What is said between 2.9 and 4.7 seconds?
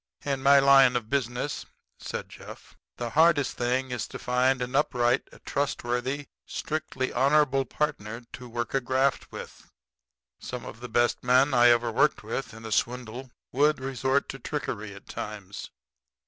"the hardest thing is to find